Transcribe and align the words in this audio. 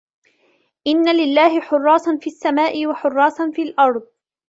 إنَّ 0.87 1.09
لِلَّهِ 1.15 1.61
حُرَّاسًا 1.61 2.17
فِي 2.21 2.27
السَّمَاءِ 2.27 2.85
وَحُرَّاسًا 2.87 3.51
فِي 3.53 3.61
الْأَرْضِ 3.63 4.07